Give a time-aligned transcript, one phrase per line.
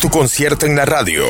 [0.00, 1.24] tu concierto en la radio.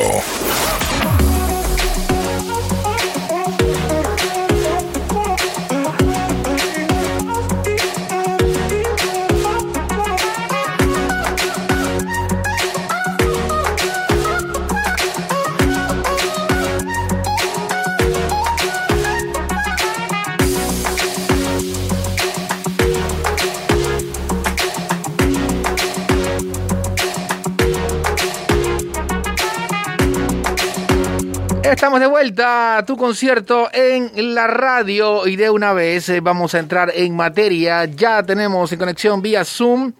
[31.71, 36.53] Estamos de vuelta a tu concierto en la radio y de una vez eh, vamos
[36.53, 37.85] a entrar en materia.
[37.85, 39.93] Ya tenemos en conexión vía Zoom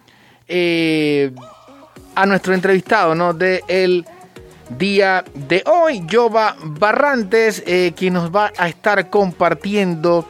[0.46, 1.32] eh,
[2.14, 3.32] a nuestro entrevistado ¿no?
[3.32, 4.04] de
[4.78, 10.28] día de hoy, Jova Barrantes, eh, quien nos va a estar compartiendo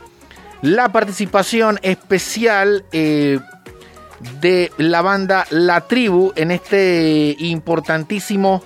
[0.62, 8.62] la participación especial de la banda La Tribu en este importantísimo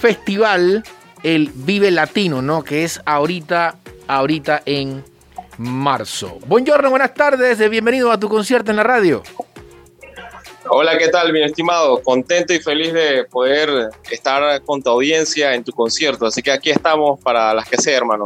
[0.00, 0.82] festival
[1.22, 2.64] el Vive Latino, ¿no?
[2.64, 3.76] Que es ahorita,
[4.08, 5.04] ahorita en
[5.58, 6.38] marzo.
[6.46, 9.22] Buongiorno, buenas tardes, bienvenido a tu concierto en la radio.
[10.68, 12.02] Hola, ¿qué tal, mi estimado?
[12.02, 16.26] Contento y feliz de poder estar con tu audiencia en tu concierto.
[16.26, 18.24] Así que aquí estamos para las que sea, hermano.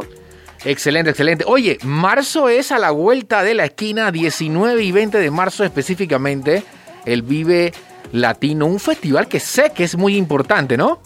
[0.63, 1.43] Excelente, excelente.
[1.47, 6.63] Oye, marzo es a la vuelta de la esquina, 19 y 20 de marzo específicamente,
[7.05, 7.73] el Vive
[8.11, 11.01] Latino, un festival que sé que es muy importante, ¿no?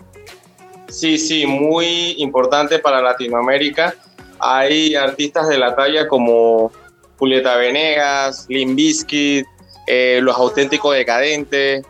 [0.91, 3.95] Sí, sí, muy importante para Latinoamérica.
[4.39, 6.71] Hay artistas de la talla como
[7.17, 9.45] Julieta Venegas, Lim Bizkit,
[9.87, 11.85] eh, Los Auténticos Decadentes.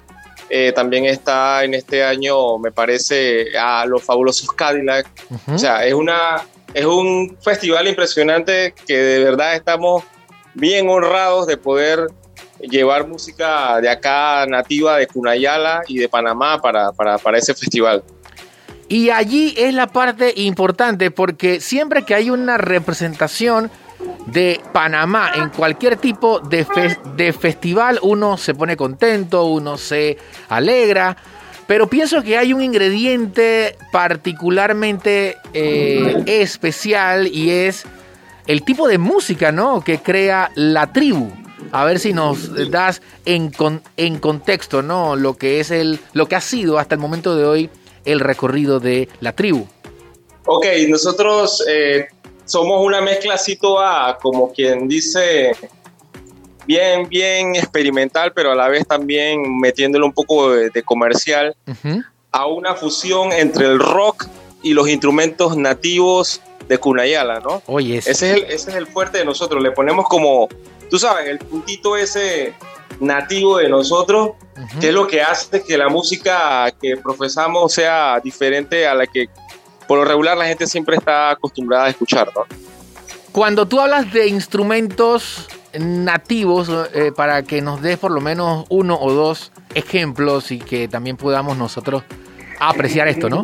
[0.49, 5.07] Eh, también está en este año, me parece, a Los Fabulosos Cadillac.
[5.47, 10.03] O sea, es, una, es un festival impresionante que de verdad estamos
[10.53, 12.07] bien honrados de poder
[12.59, 18.03] llevar música de acá nativa de Cunayala y de Panamá para, para, para ese festival.
[18.91, 23.71] Y allí es la parte importante porque siempre que hay una representación
[24.25, 26.67] de Panamá en cualquier tipo de,
[27.15, 30.17] de festival, uno se pone contento, uno se
[30.49, 31.15] alegra.
[31.67, 37.85] Pero pienso que hay un ingrediente particularmente eh, especial y es
[38.45, 39.79] el tipo de música ¿no?
[39.79, 41.31] que crea la tribu.
[41.71, 43.53] A ver si nos das en,
[43.95, 45.15] en contexto ¿no?
[45.15, 47.69] lo que es el, lo que ha sido hasta el momento de hoy
[48.05, 49.67] el recorrido de la tribu.
[50.45, 52.07] Ok, nosotros eh,
[52.45, 55.51] somos una mezcla así toda, como quien dice,
[56.65, 61.55] bien, bien experimental, pero a la vez también metiéndole un poco de, comercial,
[62.31, 64.27] a una fusión entre el rock
[64.63, 67.61] y los instrumentos nativos de Cunayala, ¿no?
[67.67, 70.47] Oye, ese es, el, ese es el fuerte de nosotros, le ponemos como,
[70.89, 72.53] tú sabes, el puntito ese
[72.99, 74.31] nativo de nosotros,
[74.79, 79.29] que es lo que hace que la música que profesamos sea diferente a la que
[79.87, 82.45] por lo regular la gente siempre está acostumbrada a escuchar, ¿no?
[83.31, 85.47] Cuando tú hablas de instrumentos
[85.79, 90.87] nativos, eh, para que nos des por lo menos uno o dos ejemplos y que
[90.87, 92.03] también podamos nosotros
[92.59, 93.43] apreciar esto, ¿no?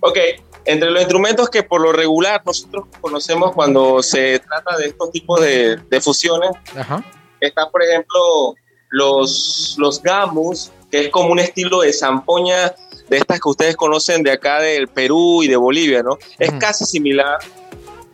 [0.00, 0.18] Ok,
[0.64, 5.40] entre los instrumentos que por lo regular nosotros conocemos cuando se trata de estos tipos
[5.40, 7.04] de, de fusiones, Ajá.
[7.40, 8.54] Está, por ejemplo,
[8.90, 12.74] los, los gamus, que es como un estilo de zampoña
[13.08, 16.18] de estas que ustedes conocen de acá del Perú y de Bolivia, ¿no?
[16.38, 17.38] Es casi similar.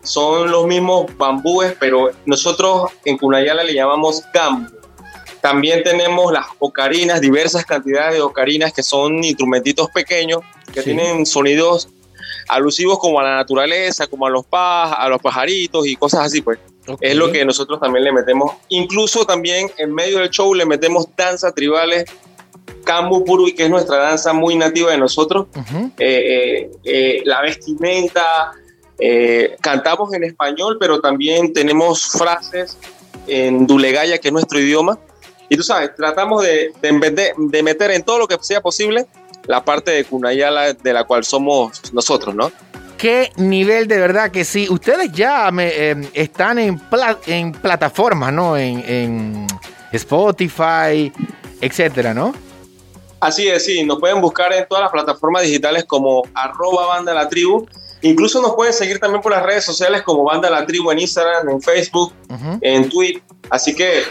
[0.02, 4.70] Son los mismos bambúes, pero nosotros en Cunayala le llamamos gambu.
[5.40, 10.40] También tenemos las ocarinas, diversas cantidades de ocarinas que son instrumentitos pequeños
[10.72, 11.88] que tienen sonidos
[12.48, 16.58] alusivos como a la naturaleza, como a los, a los pajaritos y cosas así, pues.
[17.00, 18.52] Es lo que nosotros también le metemos.
[18.68, 22.04] Incluso también en medio del show le metemos danzas tribales,
[22.84, 28.52] Kambu Purui, que es nuestra danza muy nativa de nosotros, eh, eh, eh, la vestimenta,
[29.60, 32.78] cantamos en español, pero también tenemos frases
[33.26, 34.98] en Dulegaya, que es nuestro idioma.
[35.48, 39.06] Y tú sabes, tratamos de, de, de meter en todo lo que sea posible
[39.46, 42.50] la parte de Cunayala de la cual somos nosotros, ¿no?
[43.04, 44.66] Qué nivel de verdad que sí.
[44.70, 46.80] Ustedes ya em, están en,
[47.26, 48.56] en plataformas, ¿no?
[48.56, 49.46] En,
[49.92, 51.12] Spotify,
[51.60, 52.34] etcétera, ¿no?
[53.20, 53.84] Así es, sí.
[53.84, 57.66] Nos pueden buscar en todas las plataformas digitales como arroba banda la tribu.
[58.00, 61.48] Incluso nos pueden seguir también por las redes sociales como Banda La Tribu en Instagram,
[61.48, 62.12] en Facebook,
[62.60, 63.22] en Twitter.
[63.50, 64.02] Así que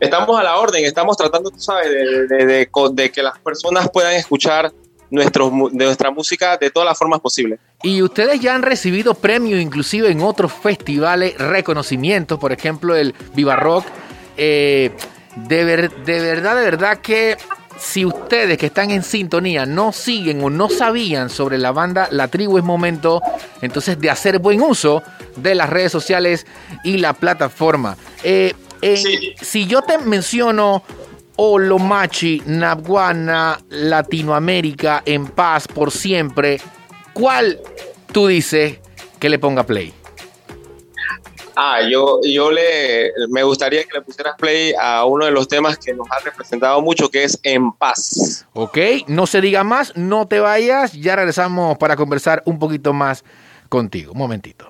[0.00, 4.72] estamos a la orden, estamos tratando, tú sabes, de que las personas puedan escuchar
[5.14, 7.58] nuestro, de nuestra música de todas las formas posibles.
[7.84, 13.56] Y ustedes ya han recibido premios inclusive en otros festivales, reconocimientos, por ejemplo el Viva
[13.56, 13.84] Rock.
[14.38, 14.90] Eh,
[15.36, 17.36] de, de verdad, de verdad que
[17.78, 22.28] si ustedes que están en sintonía no siguen o no sabían sobre la banda La
[22.28, 23.20] Tribu es momento
[23.60, 25.02] entonces de hacer buen uso
[25.36, 26.46] de las redes sociales
[26.84, 27.98] y la plataforma.
[28.22, 28.54] Eh,
[29.42, 30.82] si yo te menciono
[31.36, 36.60] Olomachi, Naguana, Latinoamérica, en paz por siempre,
[37.12, 37.58] ¿cuál
[38.14, 38.78] tú dices
[39.18, 39.92] que le ponga play?
[41.56, 45.76] Ah, yo, yo le, me gustaría que le pusieras play a uno de los temas
[45.78, 48.46] que nos ha representado mucho, que es En Paz.
[48.54, 48.78] Ok,
[49.08, 53.24] no se diga más, no te vayas, ya regresamos para conversar un poquito más
[53.68, 54.12] contigo.
[54.12, 54.68] Un momentito.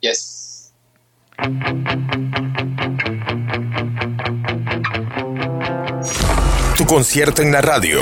[0.00, 0.72] Yes.
[6.76, 8.00] Tu concierto en la radio.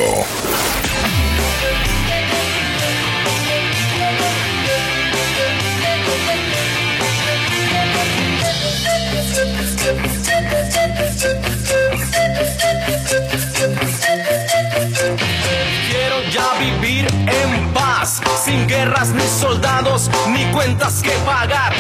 [20.61, 21.73] Cuentas que pagar.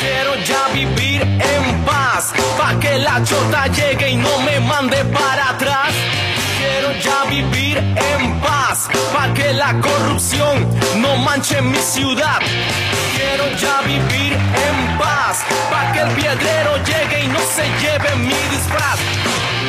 [0.00, 5.50] Quiero ya vivir en paz, pa' que la chota llegue y no me mande para
[5.50, 5.92] atrás.
[6.58, 10.54] Quiero ya vivir en paz, pa' que la corrupción
[11.02, 12.40] no manche mi ciudad.
[13.16, 14.32] Quiero ya vivir
[14.66, 18.98] en paz, pa' que el piedrero llegue y no se lleve mi disfraz.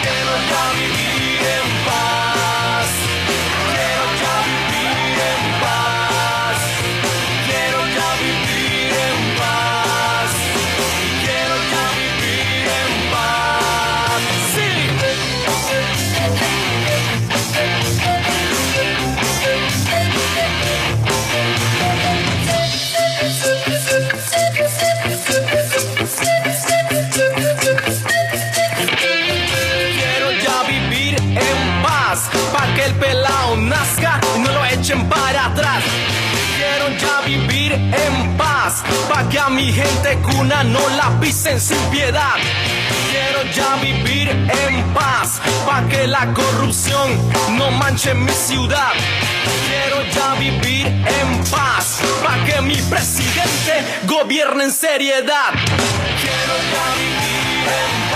[0.03, 1.16] Quiero ya vivir
[40.63, 42.35] no la pisen sin piedad.
[43.11, 47.17] Quiero ya vivir en paz, pa' que la corrupción
[47.57, 48.93] no manche mi ciudad.
[49.67, 53.73] Quiero ya vivir en paz, pa' que mi presidente
[54.05, 55.53] gobierne en seriedad.
[56.21, 58.06] Quiero ya vivir en paz.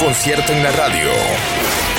[0.00, 1.89] Concierto en la radio.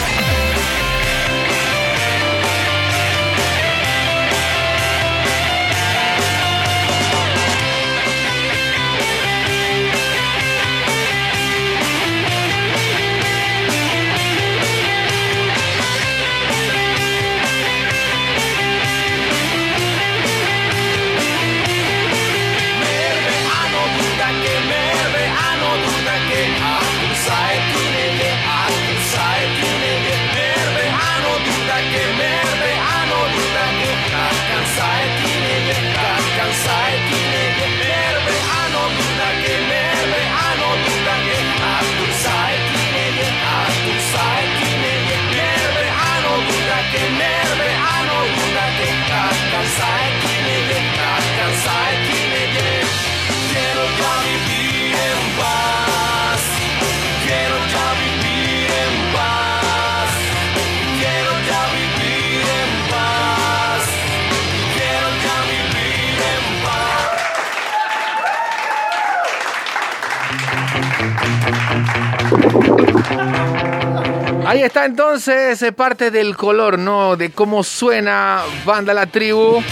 [74.52, 77.16] Ahí está entonces parte del color, ¿no?
[77.16, 79.64] De cómo suena Banda La Tribu.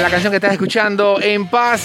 [0.00, 1.82] La canción que estás escuchando, En Paz.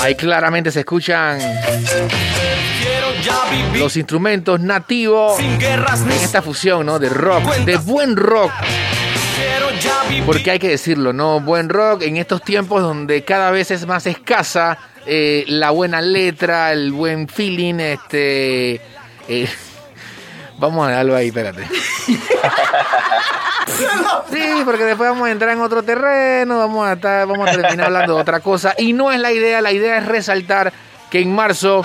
[0.00, 1.38] Ahí claramente se escuchan
[3.72, 6.98] los instrumentos nativos en esta fusión, ¿no?
[6.98, 8.52] De rock, de buen rock.
[10.26, 11.40] Porque hay que decirlo, ¿no?
[11.40, 14.78] Buen rock en estos tiempos donde cada vez es más escasa
[15.10, 18.80] eh, la buena letra, el buen feeling, este...
[19.26, 19.48] eh,
[20.58, 21.66] vamos a darlo ahí, espérate.
[24.30, 27.86] Sí, porque después vamos a entrar en otro terreno, vamos a, estar, vamos a terminar
[27.86, 28.74] hablando de otra cosa.
[28.76, 30.72] Y no es la idea, la idea es resaltar
[31.10, 31.84] que en marzo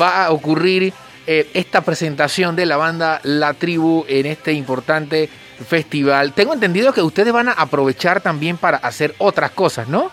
[0.00, 0.92] va a ocurrir
[1.26, 5.28] eh, esta presentación de la banda La Tribu en este importante
[5.68, 6.32] festival.
[6.32, 10.10] Tengo entendido que ustedes van a aprovechar también para hacer otras cosas, ¿no?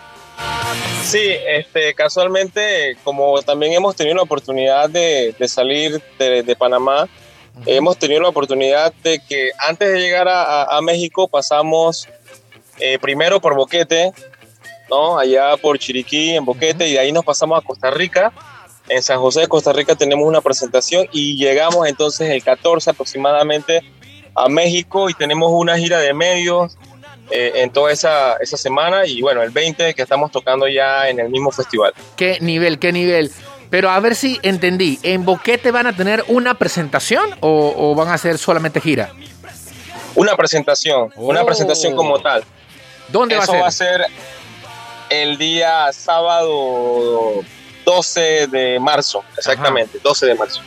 [1.02, 7.08] Sí, este, casualmente, como también hemos tenido la oportunidad de, salir de, Panamá,
[7.64, 12.08] hemos tenido la oportunidad de que antes de llegar a, México pasamos
[12.80, 14.12] eh, primero por Boquete,
[14.90, 15.16] ¿no?
[15.16, 18.32] Allá por Chiriquí, en Boquete, y de ahí nos pasamos a Costa Rica.
[18.88, 23.82] En San José de Costa Rica tenemos una presentación y llegamos entonces el 14 aproximadamente
[24.34, 26.76] a México y tenemos una gira de medios
[27.30, 31.20] eh, en toda esa, esa semana y bueno, el 20 que estamos tocando ya en
[31.20, 31.92] el mismo festival.
[32.16, 33.32] ¿Qué nivel, qué nivel?
[33.70, 38.14] Pero a ver si entendí, ¿en Boquete van a tener una presentación o, van a
[38.14, 39.10] hacer solamente gira?
[40.14, 41.46] Una presentación, una oh.
[41.46, 42.44] presentación como tal.
[43.08, 43.62] ¿Dónde va a ser?
[43.62, 44.06] va a ser
[45.10, 47.44] el día sábado
[47.84, 50.60] 12 de marzo, exactamente, 12 de marzo.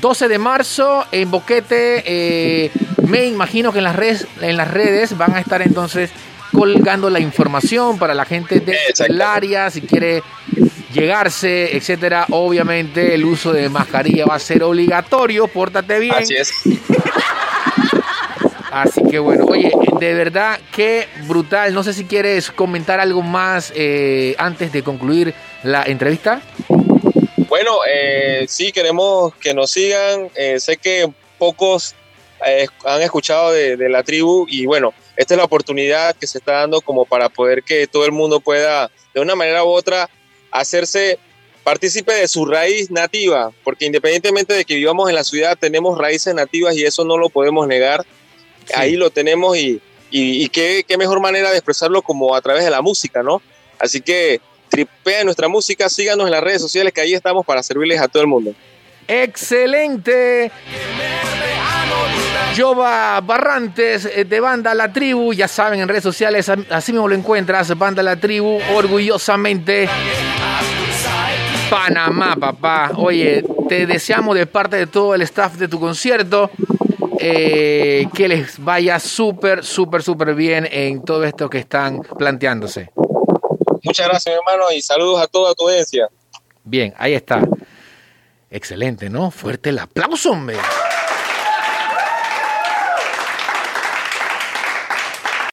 [0.00, 2.02] 12 de marzo en Boquete.
[2.06, 2.70] Eh,
[3.06, 6.10] me imagino que en las, redes, en las redes van a estar entonces
[6.52, 10.22] colgando la información para la gente del área, si quiere
[10.92, 12.26] llegarse, etcétera.
[12.30, 16.14] Obviamente el uso de mascarilla va a ser obligatorio, pórtate bien.
[16.14, 16.52] Así es.
[18.70, 21.72] Así que bueno, oye, de verdad qué brutal.
[21.74, 26.42] No sé si quieres comentar algo más eh, antes de concluir la entrevista.
[27.48, 30.30] Bueno, eh, sí, queremos que nos sigan.
[30.34, 31.94] Eh, sé que pocos
[32.46, 36.52] eh, han escuchado de, la tribu y bueno, esta es la oportunidad que se está
[36.52, 40.10] dando como para poder que todo el mundo pueda, de una manera u otra,
[40.50, 41.18] hacerse
[41.64, 46.34] partícipe de su raíz nativa, porque independientemente de que vivamos en la ciudad, tenemos raíces
[46.34, 48.04] nativas y eso no lo podemos negar.
[48.74, 52.70] Ahí lo tenemos y, y, qué, qué mejor manera de expresarlo como a través de
[52.70, 53.40] la música, ¿no?
[53.78, 58.00] Así que tripea nuestra música, síganos en las redes sociales que ahí estamos para servirles
[58.00, 58.54] a todo el mundo.
[59.06, 60.50] Excelente.
[62.56, 67.14] Jova Barrantes eh, de Banda La Tribu, ya saben en redes sociales, así mismo lo
[67.14, 69.88] encuentras, Banda La Tribu, orgullosamente
[71.70, 72.92] Panamá, papá.
[72.96, 76.50] Oye, te deseamos de parte de todo el staff de tu concierto
[77.20, 82.90] eh, que les vaya súper, súper, súper bien en todo esto que están planteándose.
[83.88, 86.08] Muchas gracias, hermano, y saludos a toda tu audiencia.
[86.62, 87.40] Bien, ahí está.
[88.50, 89.30] Excelente, ¿no?
[89.30, 90.58] Fuerte el aplauso, hombre.